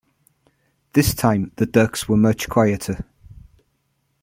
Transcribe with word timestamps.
This 0.93 1.13
time 1.13 1.51
the 1.57 1.67
ducks 1.67 2.09
were 2.09 2.17
much 2.17 2.49
quieter. 2.49 3.05